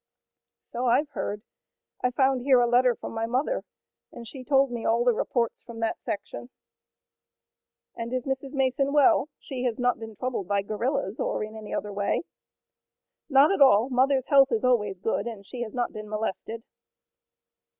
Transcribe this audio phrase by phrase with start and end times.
[0.61, 1.43] "So I've heard.
[2.03, 3.61] I found here a letter from my mother,
[4.11, 6.49] and she told me all the reports from that section."
[7.95, 8.55] "And is Mrs.
[8.55, 9.29] Mason well?
[9.37, 12.23] She has not been troubled by guerillas, or in any other way?"
[13.29, 13.89] "Not at all.
[13.91, 16.63] Mother's health is always good, and she has not been molested."